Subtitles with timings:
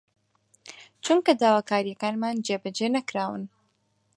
[1.03, 3.43] چونکە داواکارییەکانمان جێبەجێ نەکراون